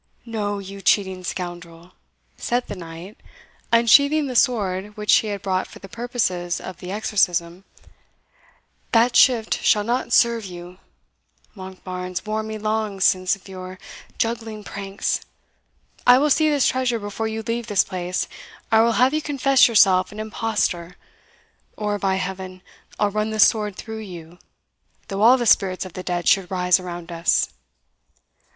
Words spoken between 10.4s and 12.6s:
you Monkbarns warned me